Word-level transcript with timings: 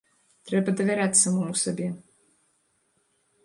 Трэба 0.51 0.73
давяраць 0.79 1.21
самаму 1.23 1.53
сабе. 1.67 1.87